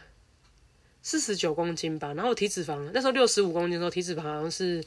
[1.01, 2.13] 四十九公斤吧。
[2.13, 4.85] 然后体脂肪那时候六十五公斤的时候，体脂肪好像是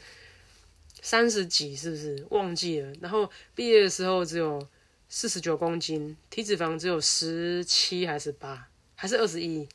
[1.03, 2.25] 三十几，是不是？
[2.31, 2.93] 忘记了。
[3.01, 4.65] 然后毕业的时候只有
[5.09, 9.69] 四十九公斤，体脂肪只有十七还是八，还是二十一？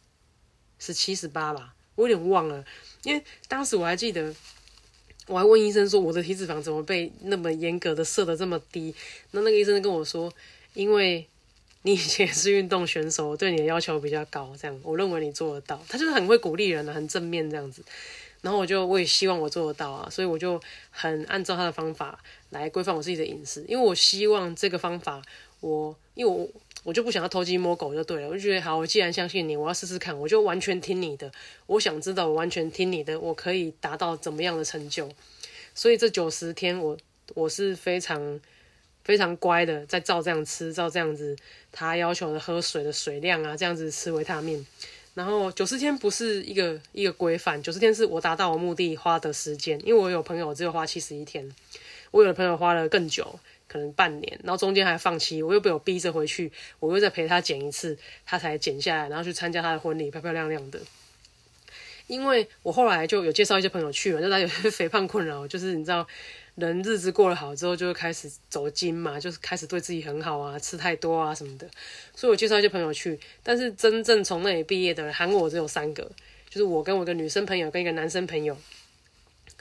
[0.80, 2.64] 十七十八吧，我有点忘了，
[3.04, 4.34] 因为当时我还记得。
[5.28, 8.94] 我还问医生说：“我的体脂肪怎么被那么严格的设的这么低？”
[9.32, 10.32] 那那个医生跟我说
[10.74, 11.26] ：“因为
[11.82, 17.84] 你以前是运动选手，对你的要求比较高，这样我认为你做得到。”他就是很会鼓励人的，很正面这样子。
[18.42, 20.62] 然后我就我也希望我做得到啊，所以我就
[20.92, 22.20] 很按照他的方法
[22.52, 25.22] 来规范我自己的饮食，因为我希望这个方法，
[25.62, 26.48] 我因为我。
[26.86, 31.32] 我就不想要偷鸡摸狗就对了，我就觉得好，我既然相信你，我要试试看，我就完全听你的。
[31.66, 35.10] 我想知道，我完全听你的，我可以达到怎么样的成就？
[35.74, 36.96] 所以这九十天，我
[37.34, 38.40] 我是非常
[39.04, 41.36] 非常乖的，在照这样吃，照这样子
[41.72, 44.64] 他要求的喝水的水量啊，这样子吃维他命。
[45.16, 51.50] 然后九十天不是一个一个规范，九十天是我达到我目的花的时间，因为我有朋友只有花七十一天，
[52.12, 53.40] 我有的朋友花了更久。
[53.68, 60.80] 可能半年，然后中间还放弃，我又被我逼着回去，我又再陪他减一次，他才减下来，然后去参加他的婚礼，漂漂亮亮的。
[62.08, 66.08] 因为我后来就有介绍一些朋友去嘛，就他有肥胖困扰，就是你知道，
[66.54, 71.68] 人日子过得好之后，就会开始走精嘛，就是开始对自己很好啊，吃太多啊什么的。
[72.16, 76.04] 所以我介绍一些朋友去，但是真正从那里毕业的韩国只有三个，
[76.48, 78.56] 就是我跟我的女生朋友跟一个男生朋友。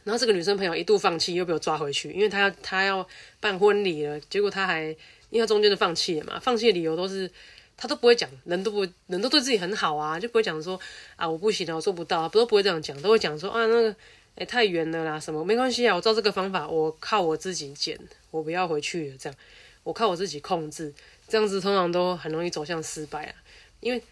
[0.05, 3.07] 然后这个女生朋友一度放弃，又被我抓回去，因为她要她要
[3.41, 4.21] 办婚礼了。
[4.29, 4.95] 结果她还
[5.31, 7.31] 因为中间就放弃了嘛，放弃的理由都是
[7.77, 10.79] 她都不会讲，人都不人都对自己很好啊，就不会讲说
[11.17, 13.97] 啊我不行了，我做不到，不都不会这样讲，都会讲说啊那个
[14.35, 17.99] 哎太远了啦什么没关系啊，我照这个方法，我靠我自己减，
[18.31, 19.39] 我不要回去了这样，
[19.83, 20.93] 我靠我自己控制，
[21.27, 23.35] 这样子通常都很容易走向失败啊，
[23.81, 24.03] 因为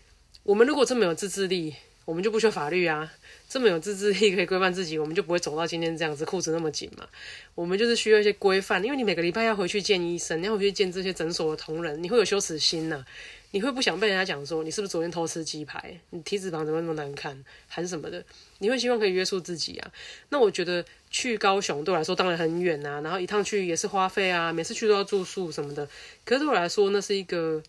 [0.42, 1.74] 我们如果这么有自制力，
[2.06, 3.12] 我们就不需要法律啊。
[3.52, 7.06] 这么有自制力可以规范自己，我们就不会走到今天这样子，裤子那么紧嘛。
[7.54, 13.04] 我们就是需要一些规范，因为你每个礼拜要回去见医生，你要回去见这些诊所的同仁，你会有羞耻心呐，
[13.50, 18.24] 你会不想被人家讲说你是不是昨天偷吃鸡排，你体脂肪怎么那么难看，还是什么的，
[18.60, 19.92] 你会希望可以约束自己啊。
[20.30, 25.86] 那我觉得去高雄对我来说当然很远啊，然后一趟去也是花费啊，每次去都要住宿什么的，
[26.24, 27.62] 可是对我来说那是一个，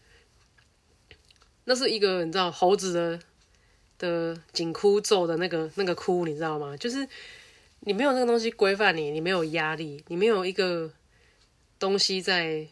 [1.65, 3.19] 那是一个你知道猴子的。
[4.03, 6.75] 的紧箍咒的那个那个箍，你知道吗？
[6.75, 7.07] 就是
[7.79, 10.91] 你没有那个东西规范你，你没有压力，你没有一个
[11.79, 12.67] 东西在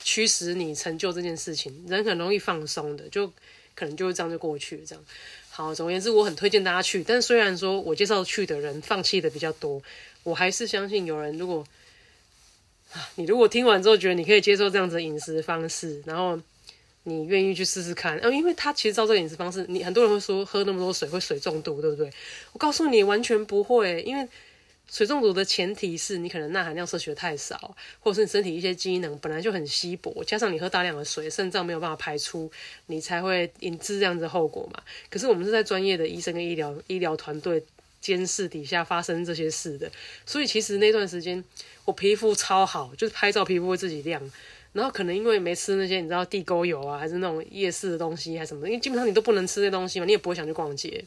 [0.00, 3.26] 驱使你成就这件事情，人很容易放松的，就
[3.74, 5.02] 可能就会这样就过去了这样。
[5.48, 7.02] 好，总而言之，我很推荐大家去。
[7.02, 9.82] 但虽然说我介绍去的人放弃的比较多，
[10.22, 11.66] 我还是相信有人如果
[12.92, 16.38] 啊，你如果听完之后觉得你可以接受这样子的饮食方式，然后
[17.04, 22.10] 你愿意去试试看，呃，因为他其实照这个饮食方式，你很多人会说喝那么多水会水中毒，对不对？
[22.52, 24.28] 我告诉你，完全不会，因为。
[24.90, 32.50] 水中毒的前提是你可能钠含量摄取的太少，或者是你身体一些机能本来就很稀薄，加上你喝大量的水，肾脏没有办法排出，
[32.86, 34.82] 你才会引致这样子的后果嘛。
[35.08, 37.64] 可是我们是在专业的医生跟医疗医疗团队
[38.02, 39.90] 监视底下发生这些事的，
[40.26, 41.42] 所以其实那段时间
[41.86, 44.20] 我皮肤超好，就是拍照皮肤会自己亮。
[44.72, 51.04] 然后可能因为没吃那些你知道地沟油啊，还是那种夜市的东西，还是什么，因为基本上你都不能吃那东西嘛，你也不会想去逛街。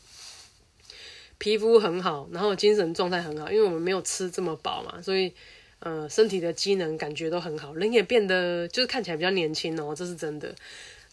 [1.38, 5.34] 皮肤很好，然后精神状态很好，因为我们没有吃这么饱嘛，所以
[5.80, 10.56] 呃身体的机能感觉都很好，人也变得就是看起来比较年轻哦，这是真的。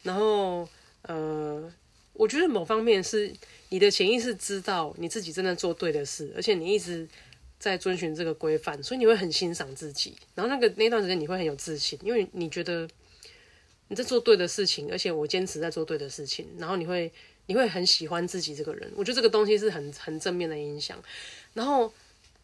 [0.03, 0.69] 然后
[1.03, 1.73] 呃，
[2.13, 3.33] 我觉得某方面是
[3.71, 7.09] 你的潜意识知道你自己正在做对的事，而且你一直
[7.63, 10.17] 在遵循这个规范，所以你会很欣赏自己。
[10.35, 12.89] 然后那个那段时间你会很有自信，因为你觉得
[13.87, 17.13] 你在做对的事情，而且我坚持在做对的事情，然后你会。
[17.47, 20.97] 你会很喜欢自己这个人，我觉得这个东西是很很正面的影响。
[21.55, 21.93] 然后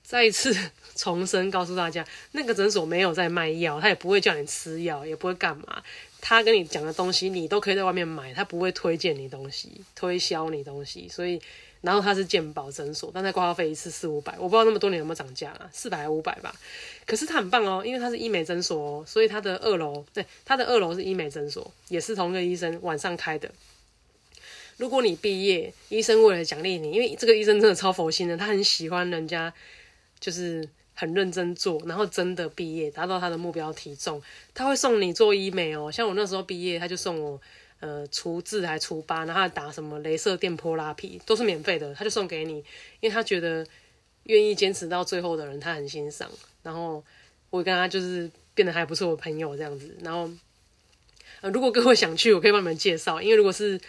[0.02, 0.52] 再一次
[0.96, 5.85] 重申告诉大家，那个诊所没有在卖药，他也不会叫你吃药，也不会干嘛。
[6.20, 11.09] 他跟你讲的东西，你都可以在外面买，他不会推荐你东西，推销你东西。
[11.09, 11.40] 所以，
[11.81, 16.55] 然后他是健保诊所，但在挂号费一次四五百，我不知道那么多年有没有涨价啊，四百还五百吧。
[17.07, 23.51] 可是他很棒哦，因为他是医美诊所哦，所以他的二楼对他的二楼是医美诊所，也是同一个医生晚上开的。
[24.77, 29.53] 如果你毕业，医生为了奖励你，因为这个医生真的超佛心的，他很喜欢人家
[30.21, 34.23] 就是很认真做，然后真的毕业达到他的目标体重，
[34.55, 35.91] 他会送你做医美哦。
[35.91, 37.41] 像我那时候毕业，他就送我
[37.81, 42.57] 呃除痣还除疤，然后打什么镭射电波拉皮，都是免费的，他就送给你，
[43.01, 43.67] 因为他觉得
[44.25, 46.31] 愿意坚持到最后的人，他很欣赏。
[46.62, 47.05] 然后
[47.51, 49.97] 我跟他就是变得还不错的朋友这样子。
[50.03, 50.31] 然后
[51.41, 53.81] 呃，如果各位想去，我可以帮你们介绍，因为如果是。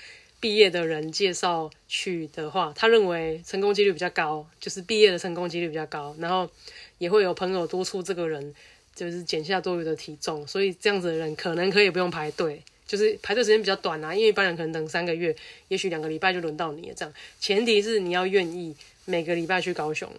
[0.42, 6.50] 毕业的人介绍去的话，他认为成功几率比较高，就是毕业的成功几率比较高，然后
[6.98, 8.56] 也会有朋友督促这个人，
[8.96, 15.36] 就是减下多余的体重，所以这样子的人可能可以不用排队，就是排队时间比较短啊，因为一般人可能等三个月，
[15.68, 16.96] 也许两个礼拜就轮到你了。
[16.96, 18.76] 这样前提是你要愿意
[19.06, 20.12] 每个礼拜去高雄，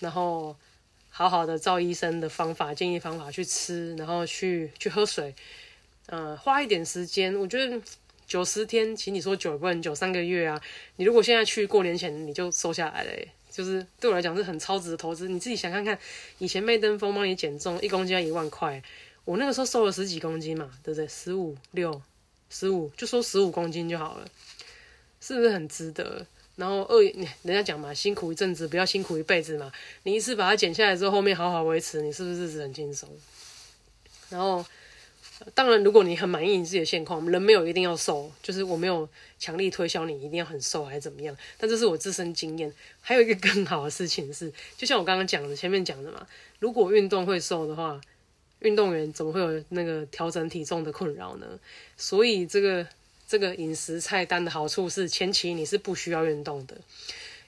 [0.00, 0.56] 然后
[1.10, 5.34] 好好的照医生的方法建议方法去吃，然后去去喝水，
[6.06, 7.78] 呃，花一点时间，我觉得。
[8.26, 10.58] 九十天，请你说九不能九三个月啊！
[10.96, 13.12] 你如果现在去过年前你就瘦下来了，
[13.50, 15.28] 就是对我来讲是很超值的投资。
[15.28, 15.96] 你自己想看看，
[16.38, 18.82] 以前麦登峰帮你减重一公斤要一万块，
[19.26, 21.06] 我那个时候瘦了十几公斤嘛，对不对？
[21.06, 22.00] 十五六，
[22.50, 24.28] 十五就说十五公斤就好了，
[25.20, 26.26] 是不是很值得？
[26.56, 29.72] 然后二，人家讲嘛，辛苦一阵子不要辛苦一辈子嘛。
[30.04, 33.08] 你一次把它减下来之后，后面好好维持，你是不是日子很轻松？
[34.30, 34.64] 然后。
[35.52, 41.36] 当然，如果你很满意你自己的现况，人没有一定要瘦，就是我没有强力推销你一定要很瘦还是怎么样。
[41.58, 42.72] 但这是我自身经验。
[43.00, 46.24] 还有一个更好的事情是，就像我刚刚讲的，前面讲的嘛，
[46.60, 48.00] 如果运动会瘦的话，
[48.64, 51.46] 运动员怎么会有那个调整体重的困扰呢？
[51.96, 52.86] 所以这个
[53.28, 56.76] 这个饮食菜单的好处是，前期你是不需要运动的，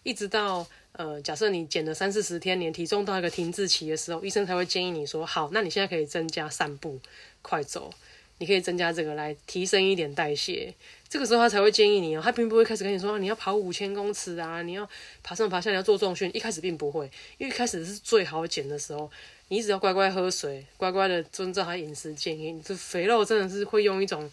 [0.03, 0.67] 一直到。
[0.99, 6.99] 呃，假设你减了三四十天，你体重到一个停滞期的时候，医生才会建议你说，好，那你现在可以增加散步、
[7.43, 7.93] 快走，
[8.39, 10.73] 你可以增加这个来提升一点代谢。
[11.07, 14.89] 这个时候他才会建议你哦，他并不会开始跟你说你要跑五千公尺啊，你要
[15.23, 16.31] 爬上爬下，你要做重训。
[16.33, 17.05] 一开始并不会，
[17.37, 19.11] 因为一开始是最好减的时候，
[19.49, 24.29] 你只要乖乖喝水，乖乖的遵照他饮食建议，你这肥肉真的是会用一种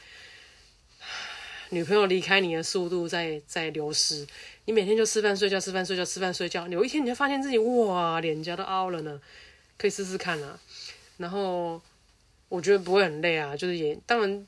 [1.70, 4.26] 女朋友离开你的速度在在流失。
[4.66, 9.22] 你每天就吃饭睡觉吃饭睡觉吃饭睡觉，有一天你就发现自己哇脸颊都凹了呢，
[9.78, 10.60] 可以试试看啊。
[11.18, 11.80] 然后
[12.50, 14.48] 我觉得不会很累啊，就是也当然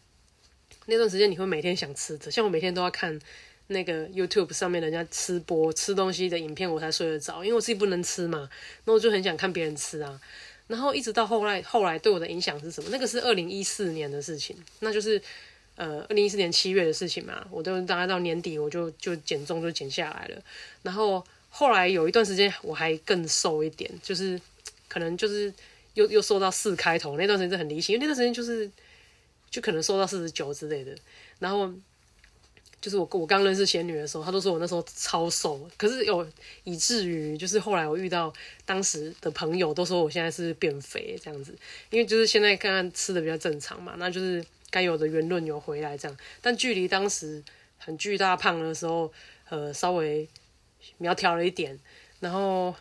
[0.87, 3.19] 那段时间你会每天想吃的，像我每天都要看
[3.67, 8.49] 那个 YouTube 上面人家吃播吃东西的影片，我才睡得着，因为我自己不能吃嘛，
[8.85, 10.19] 那我就很想看别人吃啊。
[10.67, 12.89] 然后一直到后来后来对我的影响是什么？
[12.91, 15.21] 那个是二零一四年的事情，那就是。
[15.77, 20.41] 呃，二零一四年七月的事情嘛，我都大概到年底我就就减重就减下来了。
[20.83, 24.39] 然后后来有一段时间我还更瘦一点，就是
[24.87, 25.53] 可能就是
[25.95, 28.71] 又又瘦到四开头那段时间很离奇，因为那段时间就是
[29.51, 30.95] 就可能瘦到四十九之类的。
[31.39, 31.69] 然后
[32.85, 36.27] 就是我我刚认识仙女的时候，她都说我那时候超瘦，可是有
[36.65, 38.31] 以至于就是后来我遇到
[38.65, 41.51] 当时的朋友都说我现在是变肥这样子，
[41.89, 44.45] 因为就是现在看看吃的比较正常嘛，那就是。
[44.71, 47.41] 该有的圆润有回来，这样，但距离当时
[47.77, 49.09] 很巨大胖的时候，
[49.47, 50.27] 呃稍微
[50.97, 51.79] 苗条了一点。
[52.19, 52.75] 然后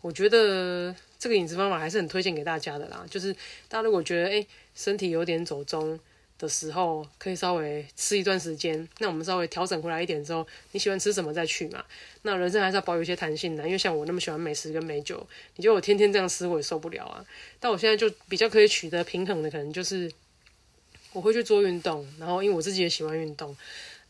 [0.00, 3.30] 我觉得这个饮食方法还是很推荐给大家的啦，就是
[3.68, 6.00] 大家如果觉得哎身体有点走中。
[6.38, 11.84] 的时候可以稍微吃一段时间，那我们稍微调整回来一点之后，你喜欢吃什么再去嘛。
[12.22, 15.26] 那人生还是要保有一些弹性的，因为像我那么喜欢美食跟美酒，
[15.56, 17.24] 你觉得我天天这样吃我也受不了啊。
[17.60, 20.10] 但我现在就比较可以取得平衡的，可能就是
[21.12, 23.56] 我会去做运动，然后因为我自己也喜欢运动，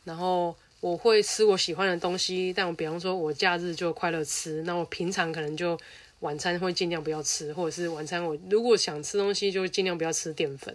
[0.05, 2.53] 然后我会吃我喜欢的东西。
[2.53, 5.79] 但我比方说我假日就快乐吃，那我平常可能就
[6.21, 10.75] 晚餐会尽量不要吃，或者是晚餐我如果想吃东西就尽量不要吃淀粉。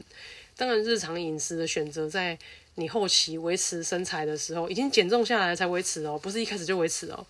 [0.59, 2.37] 当然，日常饮食的选择，在
[2.75, 7.25] 你后期维持身材的时候，已经减重下来才维持哦，不是一开始就维持哦。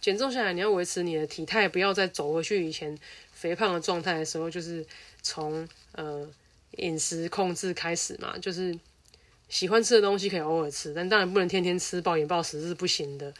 [0.00, 2.98] 减重下来，你要维持你的体态，不要再走回去以前
[3.34, 4.82] 肥胖的状态的时候，就是
[5.20, 6.26] 从呃
[6.78, 8.38] 饮食控制开始嘛。
[8.38, 8.74] 就是
[9.50, 13.30] 喜欢吃的东西可以偶尔吃，但当然不能天天吃，暴饮暴食是不行的。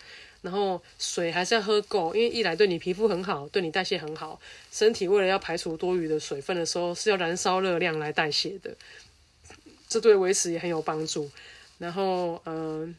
[0.42, 4.38] 然后水还是要喝够，因为一来对你皮肤很好，对你代谢很好。
[4.70, 8.76] 身体为了要排除多余的水分的时候，是要燃烧热量来代谢的。
[9.95, 11.30] 这对维持也很有帮助，
[11.78, 12.92] 然后嗯，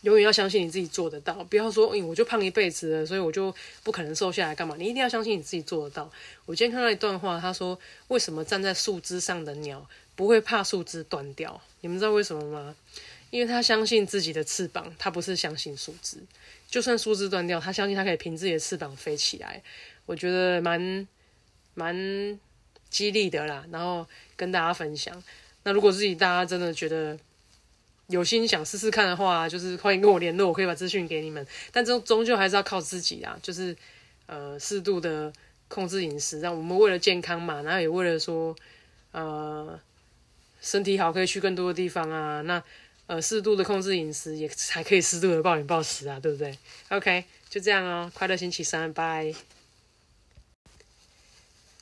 [0.00, 4.74] 永远要相信你自己做得到，不要说哎，我就胖一辈子了，所以我就不可能瘦下来干嘛？
[4.78, 6.10] 你一定要相信你自己做得到。
[6.46, 7.78] 我今天看到一段话，他说
[8.08, 9.86] ：“为什么站在树枝上的鸟
[10.16, 11.60] 不会怕树枝断掉？
[11.82, 12.74] 你们知道为什么吗？
[13.28, 16.16] 因为他相信自己的翅膀，他不是相信树枝。
[16.70, 19.62] 就算树枝断掉，他相信他可以凭自己的翅膀飞起来。
[20.06, 21.06] 我觉得蛮
[21.74, 22.40] 蛮
[22.88, 25.22] 激励的啦，然后跟大家分享。”
[25.62, 27.18] 那如果自己大家真的觉得
[28.08, 31.46] 有心想试试看的话，就是欢迎跟我联络，我可以把资讯给你们。
[31.70, 33.76] 但终终究还是要靠自己啊，就是
[34.26, 35.32] 呃适度的
[35.68, 38.56] 控制饮食，让我们为了健康嘛，然后也为了说
[39.12, 39.78] 呃
[40.60, 42.40] 身体好，可以去更多的地方啊。
[42.40, 42.62] 那
[43.06, 46.58] 呃适度的控制饮食，也才可以适度的暴饮暴食啊，对不对
[46.88, 49.32] ？OK，就这样哦，快乐星期三，拜。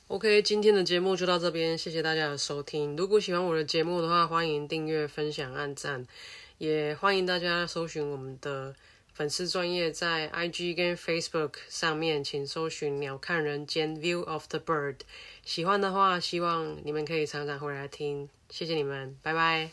[0.09, 2.95] OK，今天的节目就到这边，谢谢大家的收听。
[2.95, 6.03] 如果喜欢我的节目的话，欢迎订阅、分享、按赞，
[6.57, 8.73] 也欢迎大家搜寻我们的
[9.13, 14.95] 粉丝专业在 IG 跟 Facebook 上面，请搜寻“鸟看人间 View of the Bird”。
[15.45, 19.69] 喜欢的话，希望你们可以常常回来听，谢谢你们，拜拜。